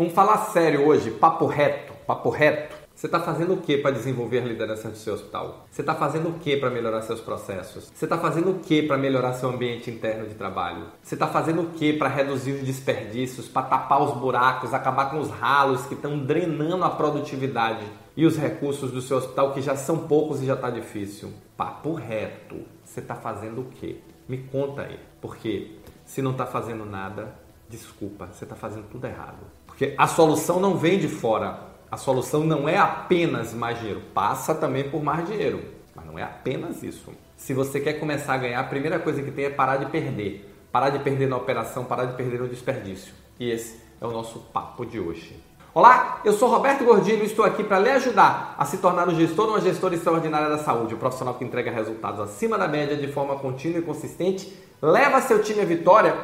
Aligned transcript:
Vamos 0.00 0.14
falar 0.14 0.38
sério 0.46 0.86
hoje, 0.86 1.10
papo 1.10 1.44
reto, 1.44 1.92
papo 2.06 2.30
reto. 2.30 2.74
Você 2.94 3.04
está 3.04 3.20
fazendo 3.20 3.52
o 3.52 3.58
que 3.58 3.76
para 3.76 3.90
desenvolver 3.90 4.38
a 4.38 4.46
liderança 4.46 4.88
do 4.88 4.96
seu 4.96 5.12
hospital? 5.12 5.66
Você 5.70 5.82
está 5.82 5.94
fazendo 5.94 6.30
o 6.30 6.38
que 6.38 6.56
para 6.56 6.70
melhorar 6.70 7.02
seus 7.02 7.20
processos? 7.20 7.92
Você 7.94 8.06
está 8.06 8.16
fazendo 8.16 8.50
o 8.50 8.60
que 8.60 8.82
para 8.82 8.96
melhorar 8.96 9.34
seu 9.34 9.50
ambiente 9.50 9.90
interno 9.90 10.26
de 10.26 10.34
trabalho? 10.34 10.86
Você 11.02 11.16
está 11.16 11.26
fazendo 11.26 11.60
o 11.60 11.66
que 11.72 11.92
para 11.92 12.08
reduzir 12.08 12.52
os 12.52 12.62
desperdícios, 12.62 13.46
para 13.46 13.66
tapar 13.66 14.00
os 14.02 14.16
buracos, 14.18 14.72
acabar 14.72 15.10
com 15.10 15.18
os 15.18 15.28
ralos 15.28 15.84
que 15.84 15.92
estão 15.92 16.18
drenando 16.18 16.82
a 16.82 16.88
produtividade 16.88 17.84
e 18.16 18.24
os 18.24 18.38
recursos 18.38 18.90
do 18.90 19.02
seu 19.02 19.18
hospital 19.18 19.52
que 19.52 19.60
já 19.60 19.76
são 19.76 20.08
poucos 20.08 20.40
e 20.40 20.46
já 20.46 20.54
está 20.54 20.70
difícil? 20.70 21.30
Papo 21.58 21.92
reto. 21.92 22.56
Você 22.86 23.00
está 23.00 23.16
fazendo 23.16 23.60
o 23.60 23.64
que? 23.64 24.02
Me 24.26 24.38
conta 24.38 24.80
aí. 24.80 24.98
Porque 25.20 25.76
se 26.06 26.22
não 26.22 26.30
está 26.30 26.46
fazendo 26.46 26.86
nada, 26.86 27.34
desculpa, 27.68 28.30
você 28.32 28.44
está 28.44 28.56
fazendo 28.56 28.88
tudo 28.90 29.06
errado. 29.06 29.60
Porque 29.80 29.94
a 29.96 30.06
solução 30.06 30.60
não 30.60 30.76
vem 30.76 30.98
de 30.98 31.08
fora, 31.08 31.58
a 31.90 31.96
solução 31.96 32.44
não 32.44 32.68
é 32.68 32.76
apenas 32.76 33.54
mais 33.54 33.78
dinheiro, 33.78 34.02
passa 34.12 34.54
também 34.54 34.90
por 34.90 35.02
mais 35.02 35.26
dinheiro, 35.26 35.62
mas 35.94 36.04
não 36.04 36.18
é 36.18 36.22
apenas 36.22 36.82
isso. 36.82 37.10
Se 37.34 37.54
você 37.54 37.80
quer 37.80 37.94
começar 37.94 38.34
a 38.34 38.36
ganhar, 38.36 38.60
a 38.60 38.64
primeira 38.64 38.98
coisa 38.98 39.22
que 39.22 39.30
tem 39.30 39.46
é 39.46 39.48
parar 39.48 39.78
de 39.78 39.86
perder. 39.86 40.54
Parar 40.70 40.90
de 40.90 40.98
perder 40.98 41.30
na 41.30 41.38
operação, 41.38 41.86
parar 41.86 42.04
de 42.04 42.14
perder 42.14 42.40
no 42.40 42.48
desperdício. 42.48 43.14
E 43.38 43.50
esse 43.50 43.80
é 43.98 44.06
o 44.06 44.10
nosso 44.10 44.40
papo 44.52 44.84
de 44.84 45.00
hoje. 45.00 45.42
Olá, 45.72 46.20
eu 46.26 46.34
sou 46.34 46.50
Roberto 46.50 46.84
Gordilho 46.84 47.22
e 47.22 47.26
estou 47.26 47.46
aqui 47.46 47.64
para 47.64 47.78
lhe 47.78 47.88
ajudar 47.88 48.54
a 48.58 48.66
se 48.66 48.76
tornar 48.76 49.08
um 49.08 49.14
gestor 49.14 49.46
ou 49.46 49.52
uma 49.52 49.62
gestora 49.62 49.94
extraordinária 49.94 50.50
da 50.50 50.58
saúde, 50.58 50.94
um 50.94 50.98
profissional 50.98 51.36
que 51.36 51.44
entrega 51.44 51.70
resultados 51.70 52.20
acima 52.20 52.58
da 52.58 52.68
média 52.68 52.98
de 52.98 53.10
forma 53.10 53.36
contínua 53.36 53.78
e 53.78 53.82
consistente, 53.82 54.54
leva 54.82 55.22
seu 55.22 55.42
time 55.42 55.62
à 55.62 55.64
vitória 55.64 56.14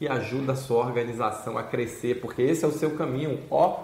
e 0.00 0.08
ajuda 0.08 0.52
a 0.52 0.56
sua 0.56 0.78
organização 0.78 1.56
a 1.56 1.62
crescer, 1.62 2.20
porque 2.20 2.42
esse 2.42 2.64
é 2.64 2.68
o 2.68 2.72
seu 2.72 2.90
caminho. 2.90 3.40
Ó, 3.50 3.78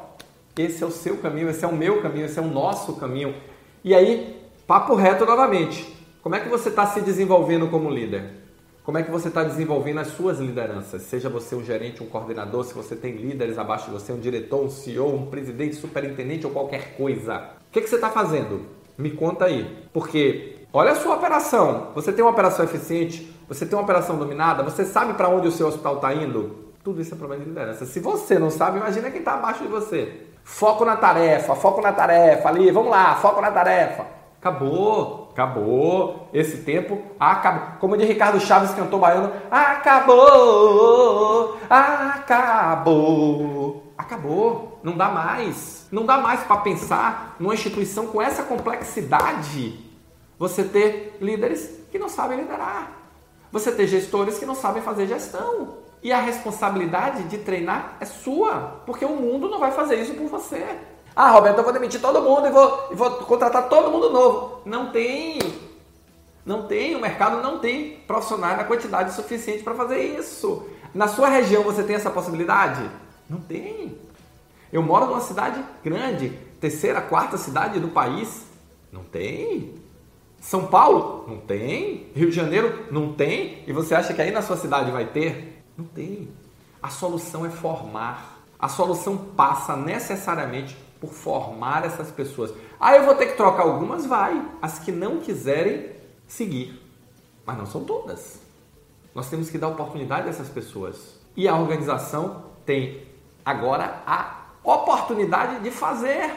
esse 0.56 0.82
é 0.82 0.86
o 0.86 0.90
seu 0.90 1.16
caminho, 1.16 1.48
esse 1.48 1.64
é 1.64 1.68
o 1.68 1.74
meu 1.74 2.02
caminho, 2.02 2.26
esse 2.26 2.38
é 2.38 2.42
o 2.42 2.48
nosso 2.48 2.96
caminho. 2.96 3.34
E 3.82 3.94
aí, 3.94 4.40
papo 4.66 4.94
reto 4.94 5.24
novamente. 5.24 5.96
Como 6.22 6.34
é 6.34 6.40
que 6.40 6.48
você 6.48 6.68
está 6.68 6.86
se 6.86 7.00
desenvolvendo 7.00 7.68
como 7.68 7.90
líder? 7.90 8.42
Como 8.84 8.98
é 8.98 9.02
que 9.02 9.10
você 9.10 9.28
está 9.28 9.44
desenvolvendo 9.44 9.98
as 9.98 10.08
suas 10.08 10.38
lideranças? 10.38 11.02
Seja 11.02 11.28
você 11.28 11.54
um 11.54 11.64
gerente, 11.64 12.02
um 12.02 12.06
coordenador, 12.06 12.64
se 12.64 12.74
você 12.74 12.96
tem 12.96 13.12
líderes 13.12 13.56
abaixo 13.56 13.86
de 13.86 13.92
você, 13.92 14.12
um 14.12 14.18
diretor, 14.18 14.64
um 14.64 14.68
CEO, 14.68 15.14
um 15.14 15.26
presidente, 15.26 15.76
superintendente 15.76 16.46
ou 16.46 16.52
qualquer 16.52 16.96
coisa. 16.96 17.50
O 17.68 17.72
que, 17.72 17.80
que 17.80 17.88
você 17.88 17.94
está 17.94 18.10
fazendo? 18.10 18.66
Me 18.98 19.10
conta 19.10 19.44
aí. 19.44 19.86
Porque 19.92 20.56
olha 20.72 20.92
a 20.92 20.96
sua 20.96 21.14
operação. 21.14 21.92
Você 21.94 22.12
tem 22.12 22.24
uma 22.24 22.32
operação 22.32 22.64
eficiente? 22.64 23.32
Você 23.52 23.66
tem 23.66 23.76
uma 23.76 23.84
operação 23.84 24.16
dominada? 24.16 24.62
Você 24.62 24.82
sabe 24.82 25.12
para 25.12 25.28
onde 25.28 25.46
o 25.46 25.52
seu 25.52 25.66
hospital 25.66 25.96
está 25.96 26.14
indo? 26.14 26.72
Tudo 26.82 27.02
isso 27.02 27.14
é 27.14 27.18
problema 27.18 27.44
de 27.44 27.50
liderança. 27.50 27.84
Se 27.84 28.00
você 28.00 28.38
não 28.38 28.50
sabe, 28.50 28.78
imagina 28.78 29.10
quem 29.10 29.18
está 29.18 29.34
abaixo 29.34 29.62
de 29.62 29.68
você. 29.68 30.22
Foco 30.42 30.86
na 30.86 30.96
tarefa, 30.96 31.54
foco 31.54 31.82
na 31.82 31.92
tarefa 31.92 32.48
ali, 32.48 32.70
vamos 32.70 32.90
lá, 32.90 33.14
foco 33.16 33.42
na 33.42 33.50
tarefa. 33.50 34.06
Acabou, 34.40 35.28
acabou. 35.32 36.30
Esse 36.32 36.62
tempo 36.62 37.02
acabou. 37.20 37.76
Como 37.78 37.94
diz 37.96 38.08
Ricardo 38.08 38.40
Chaves 38.40 38.72
cantou 38.72 38.98
baiano, 38.98 39.30
acabou, 39.50 41.58
acabou, 41.68 42.72
acabou. 43.98 44.80
Não 44.82 44.96
dá 44.96 45.10
mais. 45.10 45.86
Não 45.92 46.06
dá 46.06 46.16
mais 46.16 46.40
para 46.40 46.56
pensar 46.56 47.36
numa 47.38 47.52
instituição 47.52 48.06
com 48.06 48.22
essa 48.22 48.44
complexidade. 48.44 49.78
Você 50.38 50.64
ter 50.64 51.18
líderes 51.20 51.84
que 51.90 51.98
não 51.98 52.08
sabem 52.08 52.38
liderar. 52.38 53.01
Você 53.52 53.70
ter 53.70 53.86
gestores 53.86 54.38
que 54.38 54.46
não 54.46 54.54
sabem 54.54 54.82
fazer 54.82 55.06
gestão. 55.06 55.82
E 56.02 56.10
a 56.10 56.20
responsabilidade 56.20 57.24
de 57.24 57.38
treinar 57.38 57.96
é 58.00 58.04
sua, 58.04 58.80
porque 58.84 59.04
o 59.04 59.14
mundo 59.14 59.48
não 59.48 59.60
vai 59.60 59.70
fazer 59.70 60.00
isso 60.00 60.14
por 60.14 60.26
você. 60.26 60.66
Ah, 61.14 61.30
Roberto, 61.30 61.58
eu 61.58 61.64
vou 61.64 61.72
demitir 61.72 62.00
todo 62.00 62.22
mundo 62.22 62.48
e 62.48 62.50
vou, 62.50 62.88
e 62.90 62.94
vou 62.94 63.10
contratar 63.18 63.68
todo 63.68 63.90
mundo 63.90 64.10
novo. 64.10 64.62
Não 64.64 64.90
tem. 64.90 65.38
Não 66.44 66.66
tem, 66.66 66.96
o 66.96 67.00
mercado 67.00 67.40
não 67.40 67.60
tem 67.60 67.98
profissionais 68.06 68.56
na 68.56 68.64
quantidade 68.64 69.14
suficiente 69.14 69.62
para 69.62 69.74
fazer 69.74 69.98
isso. 70.18 70.66
Na 70.92 71.06
sua 71.06 71.28
região 71.28 71.62
você 71.62 71.84
tem 71.84 71.94
essa 71.94 72.10
possibilidade? 72.10 72.90
Não 73.30 73.40
tem. 73.40 73.96
Eu 74.72 74.82
moro 74.82 75.06
numa 75.06 75.20
cidade 75.20 75.62
grande, 75.84 76.30
terceira, 76.60 77.00
quarta 77.00 77.36
cidade 77.36 77.78
do 77.78 77.88
país. 77.88 78.44
Não 78.90 79.04
tem. 79.04 79.74
São 80.42 80.66
Paulo? 80.66 81.24
Não 81.28 81.38
tem. 81.38 82.10
Rio 82.16 82.28
de 82.28 82.34
Janeiro? 82.34 82.86
Não 82.90 83.12
tem. 83.12 83.62
E 83.64 83.72
você 83.72 83.94
acha 83.94 84.12
que 84.12 84.20
aí 84.20 84.32
na 84.32 84.42
sua 84.42 84.56
cidade 84.56 84.90
vai 84.90 85.06
ter? 85.06 85.62
Não 85.78 85.84
tem. 85.84 86.28
A 86.82 86.88
solução 86.88 87.46
é 87.46 87.48
formar. 87.48 88.42
A 88.58 88.68
solução 88.68 89.16
passa 89.16 89.76
necessariamente 89.76 90.76
por 91.00 91.10
formar 91.12 91.84
essas 91.84 92.10
pessoas. 92.10 92.52
Ah, 92.78 92.96
eu 92.96 93.04
vou 93.04 93.14
ter 93.14 93.26
que 93.26 93.36
trocar 93.36 93.62
algumas? 93.62 94.04
Vai. 94.04 94.44
As 94.60 94.80
que 94.80 94.90
não 94.90 95.20
quiserem 95.20 95.90
seguir. 96.26 96.82
Mas 97.46 97.56
não 97.56 97.64
são 97.64 97.84
todas. 97.84 98.40
Nós 99.14 99.30
temos 99.30 99.48
que 99.48 99.58
dar 99.58 99.68
oportunidade 99.68 100.26
a 100.26 100.30
essas 100.30 100.48
pessoas. 100.48 101.20
E 101.36 101.46
a 101.46 101.56
organização 101.56 102.46
tem 102.66 103.06
agora 103.44 104.02
a 104.04 104.48
oportunidade 104.64 105.60
de 105.60 105.70
fazer. 105.70 106.32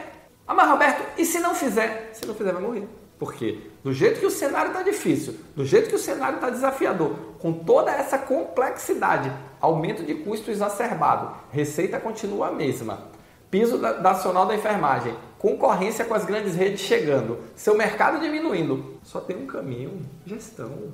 Ah, 0.46 0.54
mas 0.54 0.70
Roberto, 0.70 1.18
e 1.18 1.24
se 1.24 1.40
não 1.40 1.56
fizer? 1.56 2.10
Se 2.14 2.24
não 2.24 2.36
fizer, 2.36 2.52
vai 2.52 2.62
morrer. 2.62 2.88
Porque 3.18 3.70
do 3.82 3.92
jeito 3.92 4.20
que 4.20 4.26
o 4.26 4.30
cenário 4.30 4.68
está 4.68 4.82
difícil, 4.82 5.36
do 5.54 5.64
jeito 5.64 5.88
que 5.88 5.94
o 5.94 5.98
cenário 5.98 6.36
está 6.36 6.50
desafiador, 6.50 7.14
com 7.38 7.52
toda 7.52 7.90
essa 7.90 8.18
complexidade, 8.18 9.32
aumento 9.60 10.02
de 10.02 10.14
custo 10.16 10.50
exacerbado, 10.50 11.34
receita 11.50 11.98
continua 11.98 12.48
a 12.48 12.52
mesma, 12.52 13.08
piso 13.50 13.78
nacional 13.78 14.44
da 14.44 14.54
enfermagem, 14.54 15.16
concorrência 15.38 16.04
com 16.04 16.12
as 16.12 16.26
grandes 16.26 16.54
redes 16.54 16.80
chegando, 16.80 17.38
seu 17.54 17.74
mercado 17.74 18.20
diminuindo, 18.20 18.98
só 19.02 19.20
tem 19.20 19.36
um 19.36 19.46
caminho: 19.46 20.02
gestão. 20.24 20.92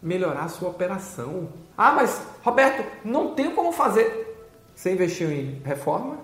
Melhorar 0.00 0.44
a 0.44 0.48
sua 0.48 0.68
operação. 0.68 1.48
Ah, 1.76 1.90
mas 1.90 2.22
Roberto, 2.44 2.84
não 3.04 3.34
tem 3.34 3.52
como 3.52 3.72
fazer. 3.72 4.46
Você 4.72 4.92
investiu 4.92 5.28
em 5.32 5.60
reforma? 5.64 6.18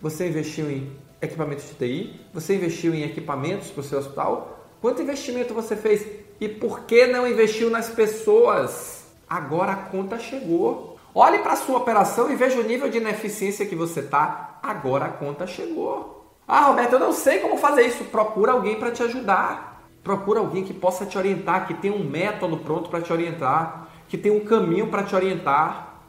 Você 0.00 0.28
investiu 0.28 0.70
em 0.70 0.90
equipamentos 1.20 1.66
de 1.66 1.74
TI? 1.74 2.20
Você 2.32 2.54
investiu 2.54 2.94
em 2.94 3.02
equipamentos 3.02 3.70
para 3.70 3.80
o 3.82 3.84
seu 3.84 3.98
hospital? 3.98 4.57
Quanto 4.80 5.02
investimento 5.02 5.54
você 5.54 5.74
fez 5.74 6.06
e 6.40 6.48
por 6.48 6.80
que 6.80 7.06
não 7.06 7.26
investiu 7.26 7.68
nas 7.68 7.88
pessoas? 7.88 9.04
Agora 9.28 9.72
a 9.72 9.76
conta 9.76 10.18
chegou. 10.18 10.98
Olhe 11.14 11.38
para 11.38 11.54
a 11.54 11.56
sua 11.56 11.78
operação 11.78 12.30
e 12.30 12.36
veja 12.36 12.60
o 12.60 12.62
nível 12.62 12.88
de 12.88 12.98
ineficiência 12.98 13.66
que 13.66 13.74
você 13.74 14.00
está. 14.00 14.58
Agora 14.62 15.06
a 15.06 15.10
conta 15.10 15.46
chegou. 15.46 16.32
Ah, 16.46 16.66
Roberto, 16.66 16.92
eu 16.92 17.00
não 17.00 17.12
sei 17.12 17.40
como 17.40 17.58
fazer 17.58 17.82
isso. 17.82 18.04
Procura 18.04 18.52
alguém 18.52 18.78
para 18.78 18.92
te 18.92 19.02
ajudar. 19.02 19.82
Procura 20.02 20.40
alguém 20.40 20.64
que 20.64 20.72
possa 20.72 21.04
te 21.04 21.18
orientar, 21.18 21.66
que 21.66 21.74
tenha 21.74 21.92
um 21.92 22.08
método 22.08 22.56
pronto 22.58 22.88
para 22.88 23.02
te 23.02 23.12
orientar, 23.12 23.88
que 24.08 24.16
tenha 24.16 24.34
um 24.34 24.44
caminho 24.44 24.86
para 24.86 25.02
te 25.02 25.14
orientar. 25.14 26.00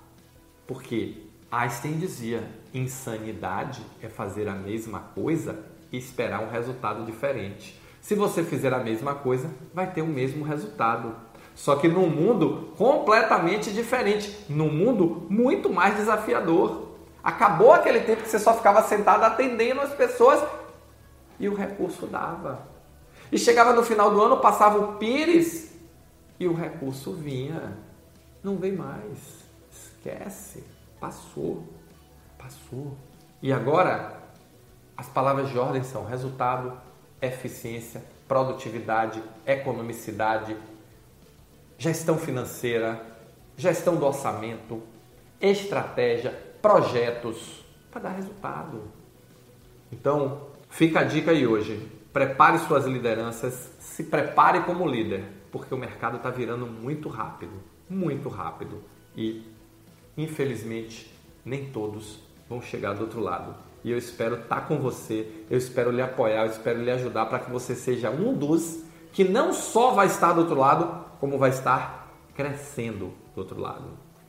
Porque 0.68 1.18
Einstein 1.52 1.98
dizia: 1.98 2.44
insanidade 2.74 3.82
é 4.02 4.08
fazer 4.08 4.48
a 4.48 4.54
mesma 4.54 5.00
coisa 5.16 5.66
e 5.92 5.98
esperar 5.98 6.42
um 6.42 6.50
resultado 6.50 7.04
diferente. 7.04 7.80
Se 8.02 8.16
você 8.16 8.44
fizer 8.44 8.74
a 8.74 8.80
mesma 8.80 9.16
coisa, 9.16 9.50
vai 9.74 9.92
ter 9.92 10.02
o 10.02 10.08
mesmo 10.08 10.44
resultado. 10.44 11.16
Só 11.56 11.76
que 11.76 11.88
num 11.88 12.10
mundo 12.10 12.74
completamente 12.78 13.72
diferente, 13.72 14.46
num 14.50 14.72
mundo 14.72 15.28
muito 15.30 15.70
mais 15.70 15.96
desafiador. 15.96 16.88
Acabou 17.22 17.74
aquele 17.74 18.00
tempo 18.00 18.24
que 18.24 18.30
você 18.30 18.40
só 18.40 18.54
ficava 18.54 18.82
sentado 18.84 19.24
atendendo 19.24 19.82
as 19.82 19.94
pessoas 19.94 20.42
e 21.40 21.50
o 21.50 21.54
recurso 21.54 22.08
dava. 22.08 22.66
E 23.32 23.38
chegava 23.38 23.74
no 23.74 23.84
final 23.84 24.10
do 24.12 24.22
ano, 24.22 24.38
passava 24.38 24.80
o 24.80 24.98
Pires 24.98 25.74
e 26.40 26.48
o 26.48 26.54
recurso 26.54 27.14
vinha. 27.14 27.78
Não 28.42 28.56
vem 28.56 28.72
mais. 28.72 29.44
Esquece. 29.72 30.64
Passou. 31.00 31.64
Passou. 32.38 32.96
E 33.42 33.52
agora, 33.52 34.18
as 34.98 35.08
palavras 35.08 35.50
de 35.50 35.60
ordem 35.60 35.84
são 35.84 36.06
resultado, 36.06 36.74
eficiência, 37.22 38.04
produtividade, 38.28 39.22
economicidade, 39.46 40.56
gestão 41.78 42.18
financeira, 42.18 43.02
gestão 43.58 43.96
do 43.96 44.06
orçamento, 44.06 44.82
estratégia, 45.42 46.32
projetos 46.62 47.64
para 47.92 48.02
dar 48.02 48.10
resultado. 48.10 48.84
Então, 49.92 50.48
fica 50.70 51.00
a 51.00 51.04
dica 51.04 51.32
aí 51.32 51.48
hoje. 51.48 51.88
Prepare 52.14 52.60
suas 52.60 52.86
lideranças, 52.86 53.72
se 53.80 54.04
prepare 54.04 54.62
como 54.62 54.88
líder, 54.88 55.24
porque 55.52 55.74
o 55.74 55.78
mercado 55.78 56.18
está 56.18 56.30
virando 56.30 56.66
muito 56.66 57.10
rápido, 57.10 57.54
muito 57.90 58.30
rápido. 58.30 58.84
E, 59.16 59.44
infelizmente, 60.18 61.14
nem 61.46 61.66
todos 61.72 62.29
vão 62.50 62.62
chegar 62.62 62.94
do 62.94 63.02
outro 63.02 63.22
lado 63.22 63.56
e 63.84 63.92
eu 63.92 63.98
espero 63.98 64.36
estar 64.36 64.68
com 64.68 64.78
você, 64.78 65.28
eu 65.50 65.58
espero 65.58 65.92
lhe 65.92 66.02
apoiar, 66.02 66.46
eu 66.46 66.52
espero 66.52 66.82
lhe 66.82 66.92
ajudar 66.92 67.26
para 67.28 67.40
que 67.40 67.50
você 67.50 67.76
seja 67.76 68.10
um 68.10 68.34
dos 68.34 68.84
que 69.12 69.24
não 69.24 69.54
só 69.54 69.92
vai 69.92 70.08
estar 70.08 70.34
do 70.34 70.42
outro 70.42 70.56
lado, 70.56 71.06
como 71.20 71.38
vai 71.38 71.50
estar 71.50 72.14
crescendo 72.36 73.14
do 73.34 73.40
outro 73.40 73.60
lado. 73.60 73.86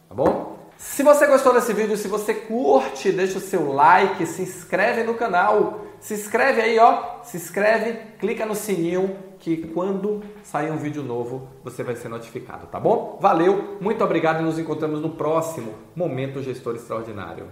Tá 0.08 0.14
bom? 0.14 0.58
Se 0.76 1.02
você 1.02 1.26
gostou 1.26 1.52
desse 1.52 1.74
vídeo, 1.74 1.96
se 1.96 2.08
você 2.08 2.32
curte, 2.32 3.12
deixa 3.12 3.38
o 3.38 3.40
seu 3.40 3.70
like, 3.72 4.24
se 4.26 4.42
inscreve 4.42 5.02
no 5.02 5.14
canal. 5.14 5.84
Se 6.00 6.14
inscreve 6.14 6.62
aí, 6.62 6.78
ó. 6.78 7.22
Se 7.22 7.36
inscreve, 7.36 7.98
clica 8.18 8.46
no 8.46 8.54
sininho 8.54 9.14
que 9.38 9.68
quando 9.68 10.22
sair 10.42 10.70
um 10.70 10.78
vídeo 10.78 11.02
novo 11.02 11.48
você 11.62 11.82
vai 11.82 11.96
ser 11.96 12.08
notificado, 12.08 12.66
tá 12.66 12.80
bom? 12.80 13.18
Valeu, 13.20 13.76
muito 13.80 14.02
obrigado 14.02 14.40
e 14.40 14.42
nos 14.42 14.58
encontramos 14.58 15.00
no 15.00 15.10
próximo 15.10 15.74
Momento 15.94 16.42
Gestor 16.42 16.76
Extraordinário. 16.76 17.50